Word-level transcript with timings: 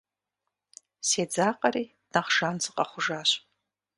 Седзакъэри, 1.07 1.85
нэхъ 2.11 2.29
жан 2.35 2.55
сыкъэхъужащ. 2.63 3.29